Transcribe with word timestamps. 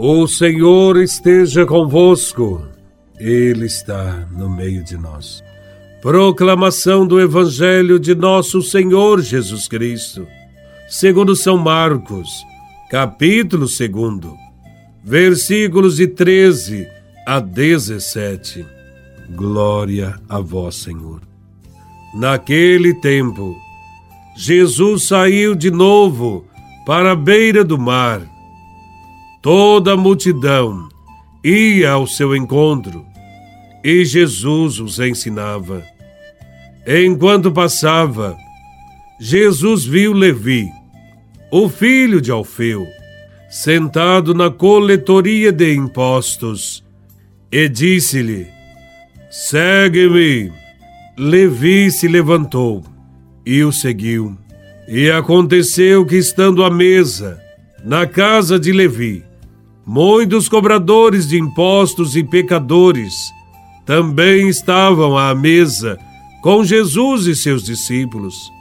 O 0.00 0.28
Senhor 0.28 0.96
esteja 0.96 1.66
convosco, 1.66 2.64
Ele 3.18 3.66
está 3.66 4.28
no 4.30 4.48
meio 4.48 4.84
de 4.84 4.96
nós. 4.96 5.42
Proclamação 6.00 7.04
do 7.04 7.20
Evangelho 7.20 7.98
de 7.98 8.14
Nosso 8.14 8.62
Senhor 8.62 9.20
Jesus 9.20 9.66
Cristo, 9.66 10.24
segundo 10.88 11.34
São 11.34 11.58
Marcos, 11.58 12.28
capítulo 12.88 13.66
2, 13.66 14.34
versículos 15.02 15.96
de 15.96 16.06
13 16.06 16.86
a 17.26 17.40
17. 17.40 18.64
Glória 19.30 20.14
a 20.28 20.38
Vós, 20.38 20.76
Senhor. 20.76 21.22
Naquele 22.14 22.94
tempo, 22.94 23.56
Jesus 24.36 25.08
saiu 25.08 25.56
de 25.56 25.72
novo 25.72 26.46
para 26.86 27.10
a 27.10 27.16
beira 27.16 27.64
do 27.64 27.76
mar 27.76 28.37
Toda 29.40 29.92
a 29.92 29.96
multidão 29.96 30.88
ia 31.44 31.90
ao 31.90 32.06
seu 32.06 32.34
encontro 32.34 33.06
e 33.84 34.04
Jesus 34.04 34.80
os 34.80 34.98
ensinava. 34.98 35.84
Enquanto 36.86 37.52
passava, 37.52 38.36
Jesus 39.20 39.84
viu 39.84 40.12
Levi, 40.12 40.68
o 41.50 41.68
filho 41.68 42.20
de 42.20 42.30
Alfeu, 42.30 42.86
sentado 43.48 44.34
na 44.34 44.50
coletoria 44.50 45.52
de 45.52 45.74
impostos, 45.74 46.84
e 47.50 47.68
disse-lhe: 47.68 48.46
Segue-me. 49.30 50.52
Levi 51.16 51.90
se 51.90 52.06
levantou 52.06 52.84
e 53.44 53.64
o 53.64 53.72
seguiu. 53.72 54.38
E 54.86 55.10
aconteceu 55.10 56.06
que, 56.06 56.16
estando 56.16 56.64
à 56.64 56.70
mesa, 56.70 57.42
na 57.84 58.06
casa 58.06 58.58
de 58.58 58.72
Levi, 58.72 59.24
Muitos 59.88 60.50
cobradores 60.50 61.26
de 61.26 61.40
impostos 61.40 62.14
e 62.14 62.22
pecadores 62.22 63.32
também 63.86 64.46
estavam 64.46 65.16
à 65.16 65.34
mesa 65.34 65.98
com 66.42 66.62
Jesus 66.62 67.26
e 67.26 67.34
seus 67.34 67.64
discípulos. 67.64 68.52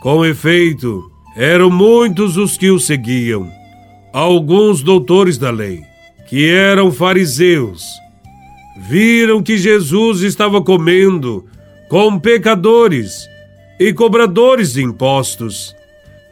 Com 0.00 0.24
efeito, 0.24 1.12
eram 1.36 1.70
muitos 1.70 2.38
os 2.38 2.56
que 2.56 2.70
o 2.70 2.80
seguiam. 2.80 3.46
Alguns 4.10 4.82
doutores 4.82 5.36
da 5.36 5.50
lei, 5.50 5.82
que 6.30 6.48
eram 6.48 6.90
fariseus, 6.90 7.84
viram 8.88 9.42
que 9.42 9.58
Jesus 9.58 10.22
estava 10.22 10.62
comendo 10.62 11.44
com 11.90 12.18
pecadores 12.18 13.28
e 13.78 13.92
cobradores 13.92 14.72
de 14.72 14.82
impostos. 14.82 15.76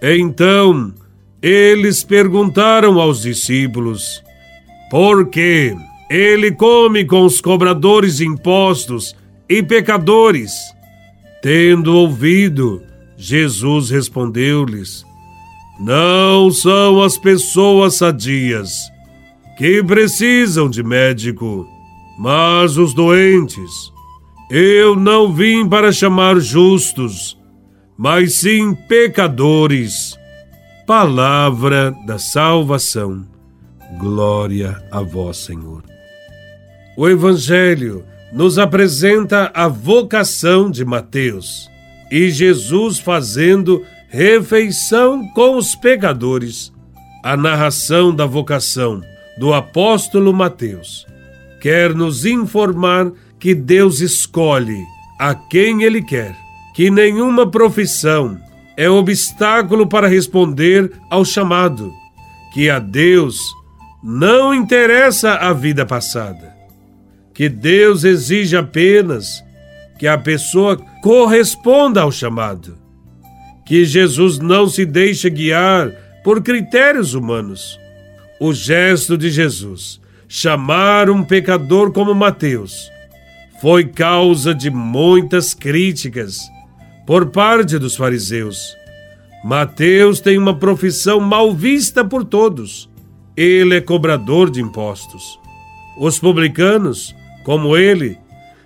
Então, 0.00 0.94
eles 1.42 2.04
perguntaram 2.04 3.00
aos 3.00 3.22
discípulos: 3.22 4.22
Por 4.90 5.28
que 5.28 5.74
ele 6.08 6.52
come 6.52 7.04
com 7.04 7.24
os 7.24 7.40
cobradores 7.40 8.18
de 8.18 8.26
impostos 8.26 9.16
e 9.48 9.62
pecadores? 9.62 10.52
Tendo 11.42 11.96
ouvido, 11.96 12.82
Jesus 13.16 13.90
respondeu-lhes: 13.90 15.04
Não 15.80 16.50
são 16.52 17.02
as 17.02 17.18
pessoas 17.18 17.96
sadias 17.96 18.70
que 19.58 19.82
precisam 19.82 20.70
de 20.70 20.82
médico, 20.82 21.68
mas 22.18 22.76
os 22.76 22.94
doentes. 22.94 23.92
Eu 24.50 24.94
não 24.94 25.32
vim 25.32 25.66
para 25.66 25.90
chamar 25.90 26.38
justos, 26.38 27.38
mas 27.96 28.34
sim 28.34 28.74
pecadores. 28.74 30.16
Palavra 30.94 31.96
da 32.04 32.18
salvação. 32.18 33.26
Glória 33.98 34.78
a 34.90 35.00
vós, 35.00 35.38
Senhor. 35.38 35.82
O 36.98 37.08
Evangelho 37.08 38.04
nos 38.30 38.58
apresenta 38.58 39.50
a 39.54 39.68
vocação 39.68 40.70
de 40.70 40.84
Mateus 40.84 41.66
e 42.10 42.28
Jesus 42.28 42.98
fazendo 42.98 43.82
refeição 44.10 45.26
com 45.28 45.56
os 45.56 45.74
pecadores. 45.74 46.70
A 47.24 47.38
narração 47.38 48.14
da 48.14 48.26
vocação 48.26 49.00
do 49.38 49.54
apóstolo 49.54 50.30
Mateus 50.30 51.06
quer 51.62 51.94
nos 51.94 52.26
informar 52.26 53.10
que 53.38 53.54
Deus 53.54 54.00
escolhe 54.00 54.84
a 55.18 55.34
quem 55.34 55.84
Ele 55.84 56.02
quer, 56.02 56.36
que 56.74 56.90
nenhuma 56.90 57.50
profissão, 57.50 58.38
é 58.76 58.88
obstáculo 58.88 59.86
para 59.86 60.08
responder 60.08 60.90
ao 61.10 61.24
chamado, 61.24 61.92
que 62.52 62.70
a 62.70 62.78
Deus 62.78 63.38
não 64.02 64.54
interessa 64.54 65.34
a 65.34 65.52
vida 65.52 65.86
passada, 65.86 66.54
que 67.34 67.48
Deus 67.48 68.04
exige 68.04 68.56
apenas 68.56 69.42
que 69.98 70.06
a 70.06 70.18
pessoa 70.18 70.76
corresponda 71.02 72.02
ao 72.02 72.10
chamado, 72.10 72.76
que 73.64 73.84
Jesus 73.84 74.38
não 74.38 74.68
se 74.68 74.84
deixa 74.84 75.28
guiar 75.28 75.90
por 76.24 76.42
critérios 76.42 77.14
humanos. 77.14 77.78
O 78.40 78.52
gesto 78.52 79.16
de 79.16 79.30
Jesus, 79.30 80.00
chamar 80.26 81.08
um 81.08 81.22
pecador 81.22 81.92
como 81.92 82.14
Mateus, 82.14 82.90
foi 83.60 83.84
causa 83.84 84.52
de 84.52 84.68
muitas 84.68 85.54
críticas 85.54 86.40
por 87.06 87.30
parte 87.30 87.78
dos 87.78 87.96
fariseus. 87.96 88.76
Mateus 89.44 90.20
tem 90.20 90.38
uma 90.38 90.56
profissão 90.56 91.18
mal 91.18 91.52
vista 91.52 92.04
por 92.04 92.24
todos. 92.24 92.88
Ele 93.36 93.76
é 93.76 93.80
cobrador 93.80 94.50
de 94.50 94.60
impostos. 94.60 95.38
Os 95.98 96.18
publicanos, 96.18 97.14
como 97.44 97.76
ele, 97.76 98.18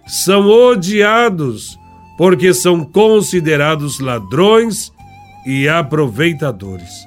são 0.07 0.47
odiados 0.47 1.79
porque 2.17 2.55
são 2.55 2.85
considerados 2.85 4.01
ladrões 4.01 4.93
e 5.47 5.69
aproveitadores. 5.69 7.07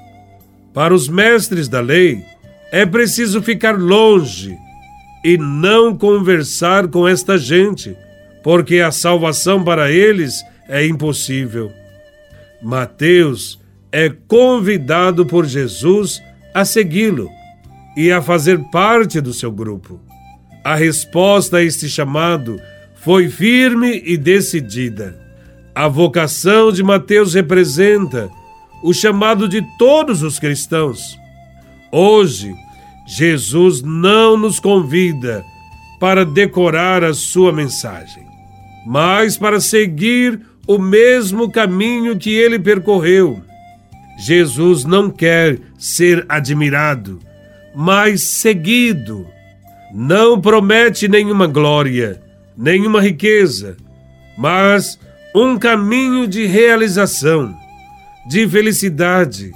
Para 0.72 0.94
os 0.94 1.08
mestres 1.08 1.68
da 1.68 1.80
lei, 1.80 2.24
é 2.70 2.86
preciso 2.86 3.42
ficar 3.42 3.76
longe 3.78 4.56
e 5.24 5.36
não 5.36 5.96
conversar 5.96 6.88
com 6.88 7.06
esta 7.06 7.36
gente, 7.36 7.96
porque 8.42 8.78
a 8.78 8.92
salvação 8.92 9.64
para 9.64 9.90
eles 9.90 10.42
é 10.70 10.86
impossível. 10.86 11.72
Mateus 12.62 13.60
é 13.90 14.08
convidado 14.08 15.26
por 15.26 15.44
Jesus 15.44 16.22
a 16.54 16.64
segui-lo 16.64 17.28
e 17.96 18.12
a 18.12 18.22
fazer 18.22 18.58
parte 18.70 19.20
do 19.20 19.34
seu 19.34 19.50
grupo. 19.50 20.00
A 20.64 20.76
resposta 20.76 21.56
a 21.56 21.62
este 21.62 21.88
chamado 21.88 22.60
foi 22.94 23.28
firme 23.28 24.00
e 24.06 24.16
decidida. 24.16 25.18
A 25.74 25.88
vocação 25.88 26.70
de 26.70 26.82
Mateus 26.82 27.34
representa 27.34 28.30
o 28.82 28.94
chamado 28.94 29.48
de 29.48 29.62
todos 29.76 30.22
os 30.22 30.38
cristãos. 30.38 31.18
Hoje, 31.90 32.54
Jesus 33.06 33.82
não 33.82 34.36
nos 34.36 34.60
convida 34.60 35.44
para 35.98 36.24
decorar 36.24 37.02
a 37.02 37.12
sua 37.12 37.52
mensagem, 37.52 38.24
mas 38.86 39.36
para 39.36 39.60
seguir 39.60 40.49
o 40.66 40.78
mesmo 40.78 41.50
caminho 41.50 42.16
que 42.16 42.30
ele 42.30 42.58
percorreu. 42.58 43.42
Jesus 44.18 44.84
não 44.84 45.10
quer 45.10 45.58
ser 45.78 46.24
admirado, 46.28 47.18
mas 47.74 48.22
seguido. 48.22 49.26
Não 49.92 50.40
promete 50.40 51.08
nenhuma 51.08 51.46
glória, 51.46 52.20
nenhuma 52.56 53.00
riqueza, 53.00 53.76
mas 54.38 54.98
um 55.34 55.58
caminho 55.58 56.26
de 56.26 56.46
realização, 56.46 57.54
de 58.28 58.46
felicidade, 58.48 59.52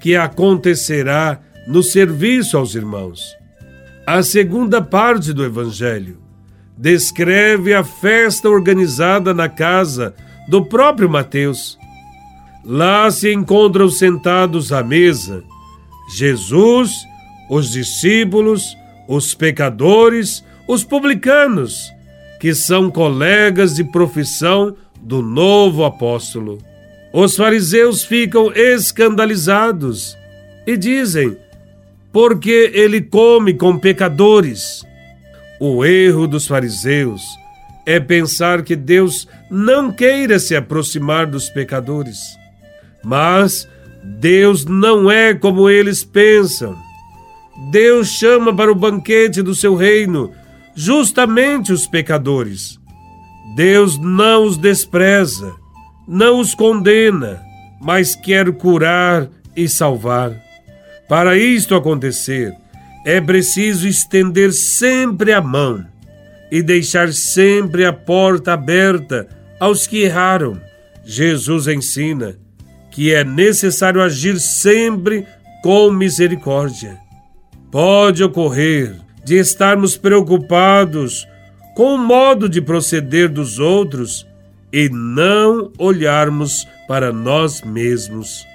que 0.00 0.16
acontecerá 0.16 1.40
no 1.66 1.82
serviço 1.82 2.56
aos 2.56 2.74
irmãos. 2.74 3.34
A 4.06 4.22
segunda 4.22 4.80
parte 4.80 5.32
do 5.32 5.44
Evangelho 5.44 6.18
descreve 6.78 7.74
a 7.74 7.82
festa 7.82 8.48
organizada 8.48 9.34
na 9.34 9.48
casa 9.48 10.14
do 10.48 10.64
próprio 10.64 11.08
Mateus. 11.08 11.78
Lá 12.64 13.10
se 13.10 13.32
encontram 13.32 13.88
sentados 13.88 14.72
à 14.72 14.82
mesa 14.82 15.44
Jesus, 16.08 17.06
os 17.50 17.72
discípulos, 17.72 18.76
os 19.08 19.34
pecadores, 19.34 20.44
os 20.68 20.84
publicanos, 20.84 21.92
que 22.40 22.54
são 22.54 22.90
colegas 22.90 23.74
de 23.74 23.84
profissão 23.84 24.76
do 25.00 25.22
novo 25.22 25.84
apóstolo. 25.84 26.58
Os 27.12 27.36
fariseus 27.36 28.04
ficam 28.04 28.52
escandalizados 28.52 30.16
e 30.66 30.76
dizem: 30.76 31.36
porque 32.12 32.70
ele 32.72 33.00
come 33.00 33.54
com 33.54 33.78
pecadores. 33.78 34.84
O 35.58 35.84
erro 35.84 36.26
dos 36.26 36.46
fariseus 36.46 37.22
é 37.86 38.00
pensar 38.00 38.62
que 38.62 38.74
Deus 38.74 39.28
não 39.48 39.92
queira 39.92 40.40
se 40.40 40.56
aproximar 40.56 41.24
dos 41.24 41.48
pecadores. 41.48 42.18
Mas 43.04 43.68
Deus 44.02 44.64
não 44.64 45.08
é 45.08 45.32
como 45.32 45.70
eles 45.70 46.02
pensam. 46.02 46.76
Deus 47.70 48.08
chama 48.08 48.54
para 48.54 48.72
o 48.72 48.74
banquete 48.74 49.40
do 49.40 49.54
seu 49.54 49.76
reino 49.76 50.32
justamente 50.74 51.72
os 51.72 51.86
pecadores. 51.86 52.78
Deus 53.54 53.96
não 53.98 54.44
os 54.44 54.58
despreza, 54.58 55.54
não 56.06 56.40
os 56.40 56.54
condena, 56.54 57.40
mas 57.80 58.14
quer 58.16 58.52
curar 58.52 59.28
e 59.56 59.68
salvar. 59.68 60.36
Para 61.08 61.38
isto 61.38 61.74
acontecer, 61.74 62.52
é 63.06 63.20
preciso 63.20 63.86
estender 63.86 64.52
sempre 64.52 65.32
a 65.32 65.40
mão 65.40 65.86
e 66.50 66.62
deixar 66.62 67.12
sempre 67.12 67.84
a 67.84 67.92
porta 67.92 68.52
aberta 68.52 69.28
aos 69.58 69.86
que 69.86 70.02
erraram. 70.02 70.60
Jesus 71.04 71.66
ensina 71.66 72.36
que 72.90 73.12
é 73.12 73.24
necessário 73.24 74.02
agir 74.02 74.40
sempre 74.40 75.26
com 75.62 75.90
misericórdia. 75.90 76.98
Pode 77.70 78.24
ocorrer 78.24 78.96
de 79.24 79.36
estarmos 79.36 79.96
preocupados 79.96 81.26
com 81.74 81.94
o 81.94 81.98
modo 81.98 82.48
de 82.48 82.62
proceder 82.62 83.28
dos 83.28 83.58
outros 83.58 84.26
e 84.72 84.88
não 84.88 85.70
olharmos 85.78 86.66
para 86.88 87.12
nós 87.12 87.62
mesmos. 87.62 88.46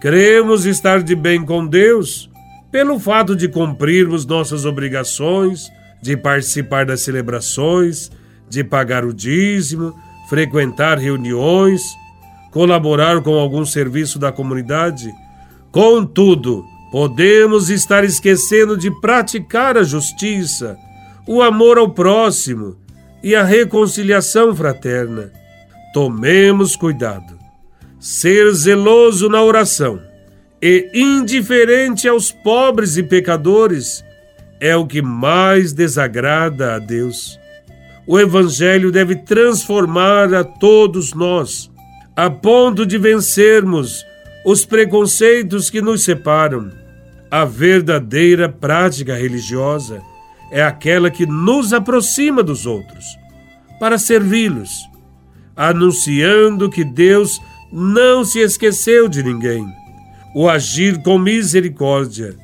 Cremos 0.00 0.64
estar 0.64 1.02
de 1.02 1.14
bem 1.14 1.44
com 1.44 1.66
Deus 1.66 2.30
pelo 2.70 2.98
fato 2.98 3.34
de 3.34 3.48
cumprirmos 3.48 4.24
nossas 4.24 4.64
obrigações, 4.64 5.70
de 6.02 6.16
participar 6.16 6.84
das 6.84 7.02
celebrações, 7.02 8.10
de 8.48 8.64
pagar 8.64 9.04
o 9.04 9.14
dízimo, 9.14 9.94
frequentar 10.28 10.98
reuniões, 10.98 11.82
colaborar 12.50 13.22
com 13.22 13.34
algum 13.34 13.64
serviço 13.64 14.18
da 14.18 14.32
comunidade. 14.32 15.14
Contudo, 15.70 16.64
podemos 16.90 17.70
estar 17.70 18.04
esquecendo 18.04 18.76
de 18.76 18.90
praticar 19.00 19.78
a 19.78 19.84
justiça, 19.84 20.76
o 21.26 21.40
amor 21.40 21.78
ao 21.78 21.88
próximo 21.88 22.76
e 23.22 23.34
a 23.36 23.44
reconciliação 23.44 24.54
fraterna. 24.54 25.32
Tomemos 25.94 26.74
cuidado. 26.74 27.38
Ser 28.00 28.52
zeloso 28.52 29.28
na 29.28 29.42
oração 29.42 30.00
e 30.60 30.90
indiferente 30.92 32.08
aos 32.08 32.32
pobres 32.32 32.96
e 32.96 33.02
pecadores 33.02 34.04
é 34.62 34.76
o 34.76 34.86
que 34.86 35.02
mais 35.02 35.72
desagrada 35.72 36.76
a 36.76 36.78
Deus. 36.78 37.36
O 38.06 38.16
Evangelho 38.16 38.92
deve 38.92 39.16
transformar 39.16 40.32
a 40.32 40.44
todos 40.44 41.12
nós, 41.12 41.68
a 42.14 42.30
ponto 42.30 42.86
de 42.86 42.96
vencermos 42.96 44.06
os 44.46 44.64
preconceitos 44.64 45.68
que 45.68 45.82
nos 45.82 46.04
separam. 46.04 46.70
A 47.28 47.44
verdadeira 47.44 48.48
prática 48.48 49.16
religiosa 49.16 50.00
é 50.52 50.62
aquela 50.62 51.10
que 51.10 51.26
nos 51.26 51.72
aproxima 51.72 52.40
dos 52.40 52.64
outros, 52.64 53.04
para 53.80 53.98
servi-los, 53.98 54.70
anunciando 55.56 56.70
que 56.70 56.84
Deus 56.84 57.40
não 57.72 58.24
se 58.24 58.38
esqueceu 58.38 59.08
de 59.08 59.24
ninguém 59.24 59.66
o 60.34 60.48
agir 60.48 61.02
com 61.02 61.18
misericórdia 61.18 62.36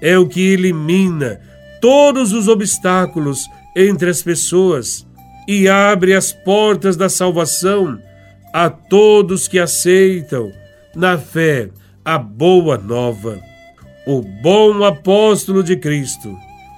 é 0.00 0.18
o 0.18 0.26
que 0.26 0.40
elimina 0.40 1.40
todos 1.84 2.32
os 2.32 2.48
obstáculos 2.48 3.46
entre 3.76 4.08
as 4.08 4.22
pessoas 4.22 5.06
e 5.46 5.68
abre 5.68 6.14
as 6.14 6.32
portas 6.32 6.96
da 6.96 7.10
salvação 7.10 7.98
a 8.54 8.70
todos 8.70 9.46
que 9.46 9.58
aceitam, 9.58 10.50
na 10.96 11.18
fé, 11.18 11.68
a 12.02 12.16
boa 12.16 12.78
nova. 12.78 13.38
O 14.06 14.22
bom 14.22 14.82
apóstolo 14.82 15.62
de 15.62 15.76
Cristo 15.76 16.34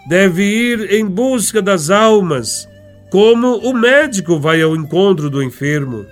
deve 0.08 0.42
ir 0.42 0.92
em 0.94 1.06
busca 1.06 1.62
das 1.62 1.88
almas, 1.88 2.68
como 3.08 3.58
o 3.58 3.72
médico 3.72 4.40
vai 4.40 4.60
ao 4.60 4.74
encontro 4.74 5.30
do 5.30 5.40
enfermo. 5.40 6.04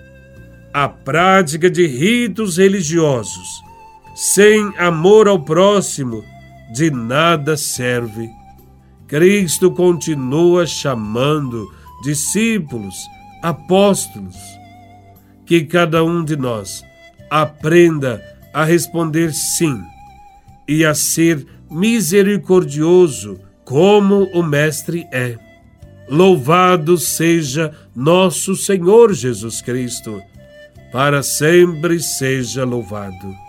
A 0.73 0.89
prática 0.89 1.69
de 1.69 1.85
ritos 1.85 2.59
religiosos 2.59 3.61
sem 4.15 4.73
amor 4.79 5.27
ao 5.27 5.41
próximo, 5.41 6.25
de 6.73 6.93
nada 6.93 7.57
serve. 7.57 8.44
Cristo 9.07 9.71
continua 9.71 10.67
chamando 10.67 11.71
discípulos, 12.03 12.95
apóstolos. 13.43 14.37
Que 15.47 15.65
cada 15.65 16.03
um 16.03 16.25
de 16.25 16.37
nós 16.37 16.83
aprenda 17.31 18.23
a 18.53 18.65
responder 18.65 19.33
sim 19.33 19.83
e 20.67 20.85
a 20.85 20.95
ser 20.95 21.47
misericordioso 21.71 23.39
como 23.65 24.25
o 24.33 24.43
Mestre 24.43 25.07
é. 25.13 25.37
Louvado 26.09 26.97
seja 26.97 27.73
nosso 27.95 28.55
Senhor 28.55 29.13
Jesus 29.13 29.61
Cristo, 29.61 30.21
para 30.93 31.23
sempre 31.23 31.99
seja 32.01 32.65
louvado. 32.65 33.44